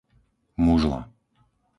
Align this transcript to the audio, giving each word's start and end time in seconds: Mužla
Mužla 0.63 0.99